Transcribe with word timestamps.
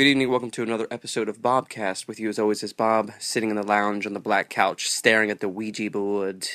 Good 0.00 0.06
evening, 0.06 0.30
welcome 0.30 0.50
to 0.52 0.62
another 0.62 0.86
episode 0.90 1.28
of 1.28 1.42
Bobcast. 1.42 2.08
With 2.08 2.18
you 2.18 2.30
as 2.30 2.38
always 2.38 2.62
is 2.62 2.72
Bob, 2.72 3.12
sitting 3.18 3.50
in 3.50 3.56
the 3.56 3.62
lounge 3.62 4.06
on 4.06 4.14
the 4.14 4.18
black 4.18 4.48
couch, 4.48 4.88
staring 4.88 5.30
at 5.30 5.40
the 5.40 5.48
Ouija 5.48 5.90
board. 5.90 6.48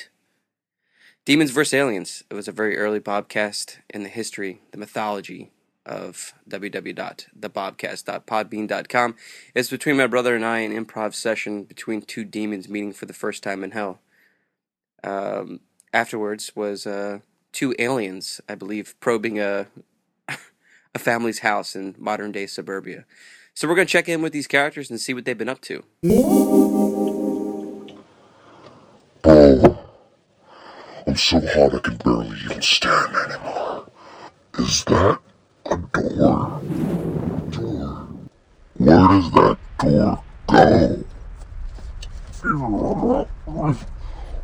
Demons 1.24 1.52
vs. 1.52 1.72
Aliens. 1.72 2.24
It 2.28 2.34
was 2.34 2.48
a 2.48 2.52
very 2.52 2.76
early 2.76 2.98
Bobcast 2.98 3.76
in 3.88 4.02
the 4.02 4.08
history, 4.08 4.62
the 4.72 4.78
mythology 4.78 5.52
of 5.84 6.34
www.thebobcast.podbean.com. 6.50 9.14
It's 9.54 9.70
between 9.70 9.96
my 9.96 10.08
brother 10.08 10.34
and 10.34 10.44
I 10.44 10.58
an 10.58 10.72
improv 10.72 11.14
session 11.14 11.62
between 11.62 12.02
two 12.02 12.24
demons 12.24 12.68
meeting 12.68 12.92
for 12.92 13.06
the 13.06 13.12
first 13.12 13.44
time 13.44 13.62
in 13.62 13.70
hell. 13.70 14.00
Um, 15.04 15.60
afterwards 15.92 16.56
was 16.56 16.84
uh, 16.84 17.20
two 17.52 17.76
aliens, 17.78 18.40
I 18.48 18.56
believe, 18.56 18.96
probing 18.98 19.38
a 19.38 19.68
a 20.96 20.98
family's 20.98 21.38
house 21.40 21.76
in 21.76 21.94
modern 21.98 22.32
day 22.32 22.46
suburbia. 22.46 23.04
So 23.54 23.68
we're 23.68 23.74
going 23.74 23.86
to 23.86 23.92
check 23.92 24.08
in 24.08 24.22
with 24.22 24.32
these 24.32 24.46
characters 24.46 24.90
and 24.90 25.00
see 25.00 25.14
what 25.14 25.24
they've 25.24 25.38
been 25.38 25.48
up 25.48 25.60
to. 25.62 25.84
Oh, 29.24 29.78
I'm 31.06 31.16
so 31.16 31.40
hot 31.40 31.74
I 31.74 31.78
can 31.78 31.96
barely 31.96 32.36
even 32.44 32.62
stand 32.62 33.14
anymore. 33.14 33.90
Is 34.58 34.84
that 34.84 35.18
a 35.66 35.76
door? 35.76 36.60
Door? 37.50 38.08
Where 38.78 39.08
does 39.08 39.30
that 39.32 39.58
door 39.78 40.22
go? 40.48 41.04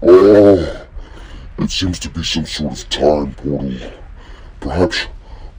Oh, 0.02 0.86
it 1.58 1.70
seems 1.70 1.98
to 2.00 2.10
be 2.10 2.22
some 2.24 2.44
sort 2.44 2.72
of 2.72 2.88
time 2.90 3.34
portal. 3.34 3.92
Perhaps 4.60 5.06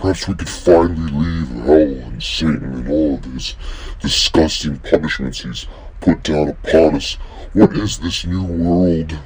Perhaps 0.03 0.27
we 0.27 0.33
could 0.33 0.49
finally 0.49 1.13
leave 1.13 1.47
hell 1.63 2.09
and 2.09 2.21
Satan 2.21 2.73
and 2.73 2.89
all 2.89 3.13
of 3.15 3.23
his 3.23 3.55
disgusting 4.01 4.79
punishments 4.79 5.43
he's 5.43 5.65
put 6.01 6.23
down 6.23 6.49
upon 6.49 6.95
us. 6.95 7.13
What 7.53 7.71
is 7.77 7.99
this 7.99 8.25
new 8.25 8.43
world? 8.43 9.17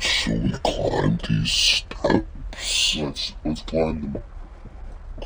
So 0.00 0.32
we 0.32 0.52
climb 0.64 1.18
these 1.28 1.52
steps. 1.52 2.96
Let's, 2.96 3.34
let's 3.44 3.60
climb 3.66 4.00
them. 4.00 4.22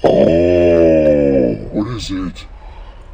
Oh, 0.02 1.54
what 1.70 1.86
is 1.94 2.10
it? 2.10 2.46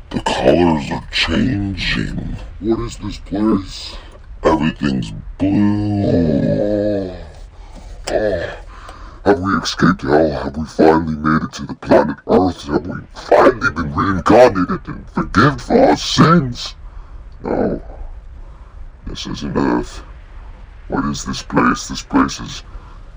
The 0.08 0.20
colors 0.20 0.90
are 0.90 1.06
changing. 1.12 2.38
What 2.60 2.80
is 2.80 2.96
this 2.96 3.18
place? 3.18 3.94
Everything's 4.42 5.10
blue. 5.36 6.06
Oh. 6.06 7.26
Oh. 8.10 8.63
Have 9.24 9.40
we 9.40 9.54
escaped 9.54 10.02
hell? 10.02 10.30
Have 10.32 10.56
we 10.58 10.66
finally 10.66 11.16
made 11.16 11.42
it 11.42 11.52
to 11.54 11.64
the 11.64 11.74
planet 11.74 12.18
Earth? 12.26 12.62
Have 12.64 12.86
we 12.86 13.00
finally 13.14 13.70
been 13.70 13.94
reincarnated 13.94 14.86
and 14.86 15.08
forgiven 15.10 15.58
for 15.58 15.78
our 15.78 15.96
sins? 15.96 16.74
No. 17.42 17.82
This 19.06 19.26
isn't 19.26 19.56
Earth. 19.56 20.02
What 20.88 21.06
is 21.06 21.24
this 21.24 21.42
place? 21.42 21.88
This 21.88 22.02
place 22.02 22.38
is 22.38 22.62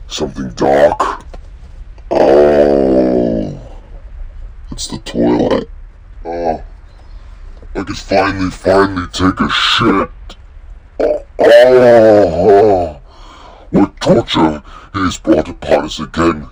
something 0.08 0.50
dark. 0.52 1.26
Oh. 2.10 3.60
It's 4.72 4.88
the 4.88 5.00
toilet. 5.00 5.70
Oh. 6.24 6.64
I 7.76 7.84
can 7.84 7.96
finally, 7.96 8.50
finally 8.50 9.08
take 9.08 9.42
a 9.42 9.50
shit. 9.50 10.10
Oh. 11.02 11.26
oh. 11.40 12.77
What 14.08 14.26
torture 14.26 14.64
he 14.94 15.00
has 15.04 15.18
brought 15.18 15.50
upon 15.50 15.84
us 15.84 16.00
again, 16.00 16.48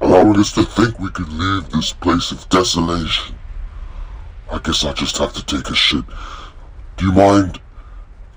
allowing 0.00 0.40
us 0.40 0.50
to 0.54 0.64
think 0.64 0.98
we 0.98 1.08
could 1.10 1.28
leave 1.28 1.70
this 1.70 1.92
place 1.92 2.32
of 2.32 2.48
desolation. 2.48 3.36
I 4.50 4.58
guess 4.58 4.84
I'll 4.84 4.92
just 4.92 5.16
have 5.18 5.32
to 5.34 5.46
take 5.46 5.70
a 5.70 5.74
shit. 5.76 6.04
Do 6.96 7.06
you 7.06 7.12
mind? 7.12 7.60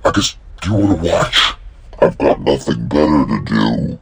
I 0.06 0.12
guess, 0.12 0.38
do 0.62 0.70
you 0.70 0.76
want 0.86 1.02
to 1.02 1.12
watch? 1.12 1.54
I've 2.00 2.16
got 2.20 2.42
nothing 2.42 2.88
better 2.88 3.26
to 3.26 3.44
do. 3.44 4.00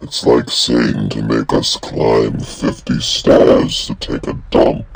It's 0.00 0.24
like 0.24 0.48
Satan 0.48 1.10
to 1.10 1.22
make 1.22 1.52
us 1.52 1.76
climb 1.76 2.40
50 2.40 2.98
stairs 3.00 3.86
to 3.88 3.94
take 3.96 4.26
a 4.28 4.42
dump. 4.50 4.86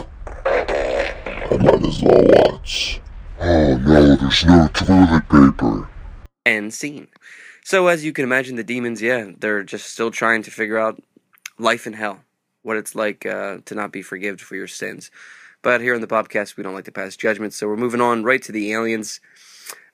I 0.47 1.59
might 1.61 1.85
as 1.85 2.03
well 2.03 2.25
watch. 2.27 3.03
Oh 3.39 3.77
no, 3.77 4.17
there's 4.17 4.47
no 4.47 4.67
toilet 4.69 5.29
paper. 5.29 5.91
End 6.47 6.73
scene. 6.73 7.09
So, 7.63 7.87
as 7.89 8.05
you 8.05 8.13
can 8.13 8.25
imagine, 8.25 8.57
the 8.57 8.65
demons, 8.65 9.03
yeah, 9.03 9.31
they're 9.39 9.63
just 9.63 9.87
still 9.93 10.11
trying 10.11 10.43
to 10.43 10.51
figure 10.51 10.79
out 10.79 11.03
life 11.59 11.87
in 11.87 11.93
hell, 11.93 12.21
what 12.63 12.77
it's 12.77 12.95
like 12.95 13.27
uh, 13.27 13.59
to 13.67 13.75
not 13.75 13.93
be 13.93 14.03
forgiven 14.03 14.39
for 14.39 14.57
your 14.57 14.67
sins. 14.67 15.11
But 15.63 15.81
here 15.83 15.95
on 15.95 16.01
the 16.01 16.07
podcast, 16.07 16.57
we 16.57 16.63
don't 16.63 16.75
like 16.75 16.87
to 16.87 16.93
pass 16.93 17.17
judgment, 17.17 17.53
so 17.53 17.69
we're 17.69 17.77
moving 17.77 18.01
on 18.01 18.25
right 18.25 18.43
to 18.43 18.53
the 18.53 18.73
aliens. 18.73 19.21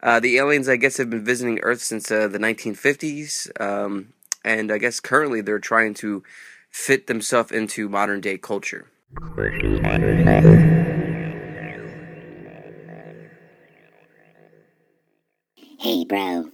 Uh, 0.03 0.21
the 0.21 0.39
aliens, 0.39 0.69
I 0.69 0.77
guess, 0.77 0.97
have 0.99 1.11
been 1.11 1.25
visiting 1.25 1.59
Earth 1.61 1.81
since 1.83 2.11
uh, 2.11 2.29
the 2.29 2.39
1950s, 2.39 3.61
um, 3.61 4.13
and 4.45 4.71
I 4.71 4.79
guess 4.79 5.01
currently 5.01 5.41
they're 5.41 5.59
trying 5.59 5.95
to 5.95 6.23
fit 6.71 7.09
themselves 7.09 7.51
into 7.51 7.89
modern 7.89 8.21
day 8.21 8.39
culture. 8.39 8.87
Hey, 15.79 16.05
bro. 16.05 16.51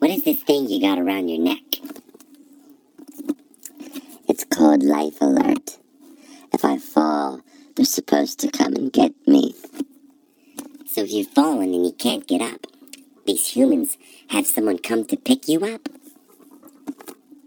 What 0.00 0.10
is 0.10 0.24
this 0.24 0.42
thing 0.42 0.70
you 0.70 0.80
got 0.80 0.98
around 0.98 1.28
your 1.28 1.38
neck? 1.38 1.60
It's 4.26 4.44
called 4.44 4.82
Life 4.82 5.20
Alert. 5.20 5.76
If 6.54 6.64
I 6.64 6.78
fall, 6.78 7.42
they're 7.76 7.84
supposed 7.84 8.40
to 8.40 8.50
come 8.50 8.74
and 8.76 8.90
get 8.90 9.12
me. 9.26 9.54
So 10.86 11.02
if 11.02 11.12
you've 11.12 11.28
fallen 11.28 11.74
and 11.74 11.84
you 11.84 11.92
can't 11.92 12.26
get 12.26 12.40
up, 12.40 12.66
these 13.26 13.48
humans 13.48 13.98
have 14.28 14.46
someone 14.46 14.78
come 14.78 15.04
to 15.04 15.18
pick 15.18 15.48
you 15.48 15.66
up? 15.66 15.90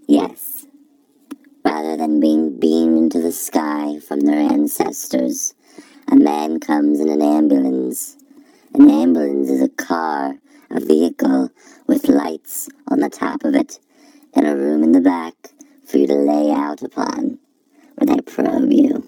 Yes. 0.07 0.67
Rather 1.65 1.97
than 1.97 2.19
being 2.19 2.59
beamed 2.59 2.99
into 2.99 3.19
the 3.19 3.31
sky 3.31 3.99
from 4.07 4.19
their 4.19 4.37
ancestors, 4.37 5.55
a 6.07 6.15
man 6.15 6.59
comes 6.59 6.99
in 6.99 7.09
an 7.09 7.23
ambulance. 7.23 8.15
An 8.75 8.91
ambulance 8.91 9.49
is 9.49 9.63
a 9.63 9.69
car 9.69 10.32
a 10.73 10.79
vehicle 10.79 11.51
with 11.87 12.09
lights 12.09 12.67
on 12.87 12.99
the 12.99 13.09
top 13.09 13.43
of 13.43 13.53
it, 13.55 13.79
and 14.33 14.47
a 14.47 14.55
room 14.55 14.83
in 14.83 14.91
the 14.91 15.01
back 15.01 15.33
for 15.85 15.97
you 15.97 16.07
to 16.07 16.15
lay 16.15 16.51
out 16.51 16.81
upon, 16.81 17.37
where 17.95 18.15
they 18.15 18.21
probe 18.21 18.71
you. 18.71 19.07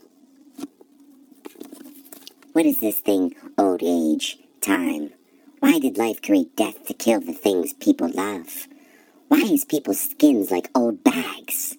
What 2.54 2.66
is 2.66 2.80
this 2.80 3.00
thing, 3.00 3.36
old 3.58 3.82
age, 3.84 4.38
time? 4.62 5.12
Why 5.60 5.80
did 5.80 5.98
life 5.98 6.22
create 6.22 6.56
death 6.56 6.86
to 6.86 6.94
kill 6.94 7.20
the 7.20 7.34
things 7.34 7.74
people 7.74 8.10
love? 8.10 8.68
Why 9.28 9.40
is 9.40 9.66
people's 9.66 10.00
skins 10.00 10.52
like 10.52 10.70
old 10.76 11.04
bags? 11.04 11.76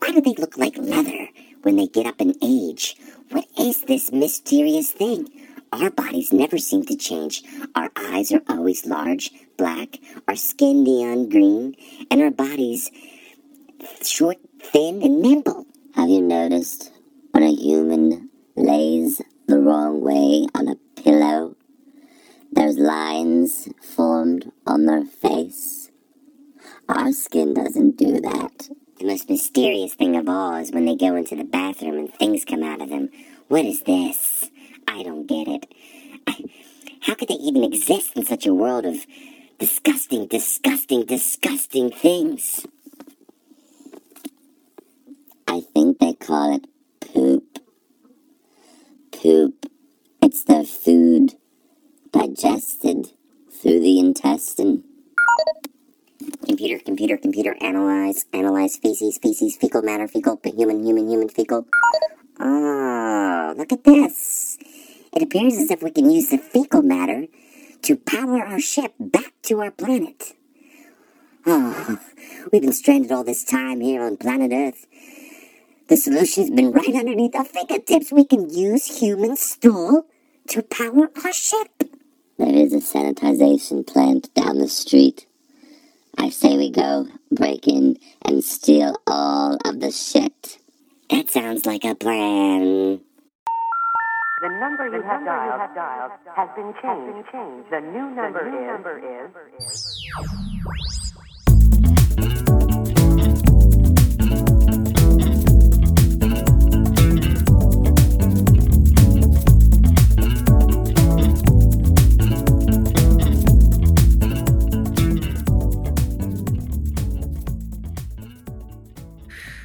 Why 0.00 0.10
do 0.10 0.20
they 0.20 0.34
look 0.34 0.58
like 0.58 0.76
leather 0.76 1.28
when 1.62 1.76
they 1.76 1.86
get 1.86 2.06
up 2.06 2.20
in 2.20 2.34
age? 2.42 2.96
What 3.30 3.46
is 3.58 3.82
this 3.82 4.10
mysterious 4.10 4.90
thing? 4.90 5.28
Our 5.80 5.90
bodies 5.90 6.32
never 6.32 6.58
seem 6.58 6.84
to 6.86 6.96
change. 6.96 7.44
Our 7.76 7.90
eyes 7.94 8.32
are 8.32 8.42
always 8.48 8.84
large, 8.84 9.30
black, 9.56 9.98
our 10.26 10.34
skin 10.34 10.82
neon 10.82 11.28
green, 11.28 11.76
and 12.10 12.20
our 12.20 12.32
bodies 12.32 12.90
short, 14.02 14.38
thin, 14.60 15.02
and 15.02 15.22
nimble. 15.22 15.66
Have 15.94 16.08
you 16.08 16.20
noticed 16.20 16.90
when 17.30 17.44
a 17.44 17.54
human 17.54 18.28
lays 18.56 19.22
the 19.46 19.60
wrong 19.60 20.00
way 20.00 20.48
on 20.52 20.66
a 20.66 21.00
pillow? 21.00 21.54
There's 22.50 22.76
lines 22.76 23.68
formed 23.80 24.50
on 24.66 24.86
their 24.86 25.04
face. 25.04 25.92
Our 26.88 27.12
skin 27.12 27.54
doesn't 27.54 27.96
do 27.96 28.20
that. 28.20 28.70
The 28.98 29.06
most 29.06 29.30
mysterious 29.30 29.94
thing 29.94 30.16
of 30.16 30.28
all 30.28 30.56
is 30.56 30.72
when 30.72 30.86
they 30.86 30.96
go 30.96 31.14
into 31.14 31.36
the 31.36 31.44
bathroom 31.44 31.98
and 31.98 32.12
things 32.14 32.44
come 32.44 32.64
out 32.64 32.80
of 32.80 32.88
them. 32.88 33.10
What 33.46 33.64
is 33.64 33.82
this? 33.82 34.37
I 34.98 35.04
don't 35.04 35.26
get 35.26 35.46
it. 35.46 35.66
How 37.02 37.14
could 37.14 37.28
they 37.28 37.34
even 37.34 37.62
exist 37.62 38.16
in 38.16 38.24
such 38.24 38.46
a 38.46 38.52
world 38.52 38.84
of 38.84 39.06
disgusting, 39.60 40.26
disgusting, 40.26 41.04
disgusting 41.04 41.92
things? 41.92 42.66
I 45.46 45.60
think 45.60 46.00
they 46.00 46.14
call 46.14 46.56
it 46.56 46.66
poop. 47.00 47.60
Poop. 49.12 49.66
It's 50.20 50.42
their 50.42 50.64
food, 50.64 51.34
digested 52.10 53.12
through 53.52 53.78
the 53.78 54.00
intestine. 54.00 54.82
Computer, 56.44 56.80
computer, 56.84 57.16
computer, 57.16 57.56
analyze, 57.60 58.26
analyze 58.32 58.76
feces, 58.76 59.16
feces, 59.18 59.56
fecal 59.56 59.82
matter, 59.82 60.08
fecal, 60.08 60.40
human, 60.44 60.84
human, 60.84 61.08
human, 61.08 61.28
fecal. 61.28 61.68
Oh, 62.40 63.54
look 63.56 63.72
at 63.72 63.84
this. 63.84 64.47
It 65.18 65.24
appears 65.24 65.54
as 65.54 65.72
if 65.72 65.82
we 65.82 65.90
can 65.90 66.08
use 66.08 66.28
the 66.28 66.38
fecal 66.38 66.80
matter 66.80 67.26
to 67.82 67.96
power 67.96 68.38
our 68.38 68.60
ship 68.60 68.94
back 69.00 69.32
to 69.42 69.60
our 69.60 69.72
planet. 69.72 70.34
Oh, 71.44 71.98
we've 72.52 72.62
been 72.62 72.72
stranded 72.72 73.10
all 73.10 73.24
this 73.24 73.42
time 73.42 73.80
here 73.80 74.00
on 74.00 74.16
planet 74.16 74.52
Earth. 74.52 74.86
The 75.88 75.96
solution's 75.96 76.50
been 76.50 76.70
right 76.70 76.94
underneath 76.94 77.34
our 77.34 77.44
fingertips. 77.44 78.12
We 78.12 78.26
can 78.26 78.48
use 78.48 79.00
human 79.00 79.34
stool 79.34 80.06
to 80.50 80.62
power 80.62 81.10
our 81.24 81.32
ship. 81.32 81.82
There 82.38 82.54
is 82.54 82.72
a 82.72 82.76
sanitization 82.76 83.84
plant 83.84 84.32
down 84.34 84.58
the 84.58 84.68
street. 84.68 85.26
I 86.16 86.28
say 86.28 86.56
we 86.56 86.70
go, 86.70 87.08
break 87.32 87.66
in, 87.66 87.98
and 88.22 88.44
steal 88.44 88.94
all 89.04 89.58
of 89.64 89.80
the 89.80 89.90
shit. 89.90 90.58
That 91.10 91.28
sounds 91.28 91.66
like 91.66 91.84
a 91.84 91.96
plan. 91.96 93.00
The 94.40 94.48
number 94.48 94.86
you 94.86 95.02
have 95.02 95.24
dialed 95.24 96.12
has 96.36 96.48
been 96.54 96.72
changed. 96.80 97.28
The 97.70 97.80
new 97.80 98.10
number 98.14 98.46
is. 98.46 99.28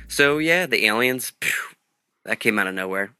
So 0.08 0.40
yeah, 0.40 0.66
the 0.66 0.86
aliens, 0.88 1.34
phew, 1.42 1.76
that 2.26 2.40
came 2.40 2.58
out 2.58 2.68
of 2.68 2.74
nowhere. 2.74 3.14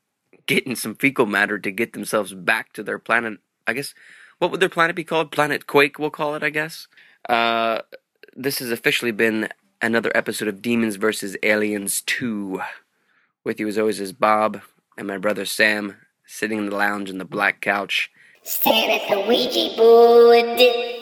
Getting 0.46 0.76
some 0.76 0.96
fecal 0.96 1.26
matter 1.26 1.58
to 1.58 1.72
get 1.72 1.94
themselves 1.94 2.34
back 2.34 2.74
to 2.74 2.84
their 2.84 3.00
planet. 3.00 3.40
I 3.66 3.74
guess, 3.74 3.94
what 4.40 4.52
would 4.52 4.60
their 4.60 4.70
planet 4.70 4.96
be 4.96 5.04
called? 5.04 5.32
Planet 5.32 5.68
Quake, 5.68 5.98
we'll 5.98 6.10
call 6.10 6.36
it, 6.36 6.44
I 6.44 6.50
guess. 6.50 6.88
Uh, 7.30 7.80
this 8.36 8.60
has 8.60 8.72
officially 8.72 9.12
been 9.12 9.50
another 9.82 10.12
episode 10.16 10.48
of 10.48 10.62
Demons 10.62 10.98
vs. 10.98 11.38
Aliens 11.44 12.02
2. 12.02 12.62
With 13.44 13.60
you 13.60 13.68
as 13.68 13.78
always 13.78 14.00
is 14.00 14.14
Bob 14.14 14.62
and 14.98 15.08
my 15.08 15.18
brother 15.18 15.46
Sam, 15.46 15.98
sitting 16.26 16.58
in 16.58 16.70
the 16.70 16.76
lounge 16.76 17.10
on 17.10 17.18
the 17.18 17.26
black 17.26 17.62
couch. 17.62 18.12
Stand 18.44 18.92
at 18.92 19.10
the 19.10 19.22
Ouija 19.22 19.76
board. 19.78 20.93